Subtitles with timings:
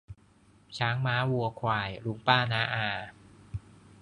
[0.77, 2.87] ช้างม้าวัวควาย ลุงป้าน้าอา